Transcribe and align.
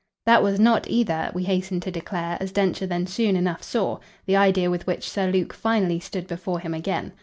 That 0.25 0.41
was 0.41 0.59
not, 0.59 0.89
either, 0.89 1.29
we 1.35 1.43
hasten 1.43 1.79
to 1.81 1.91
declare 1.91 2.35
as 2.39 2.51
Densher 2.51 2.87
then 2.87 3.05
soon 3.05 3.35
enough 3.35 3.61
saw 3.61 3.99
the 4.25 4.35
idea 4.35 4.71
with 4.71 4.87
which 4.87 5.07
Sir 5.07 5.29
Luke 5.31 5.53
finally 5.53 5.99
stood 5.99 6.25
before 6.25 6.59
him 6.59 6.73
again. 6.73 7.11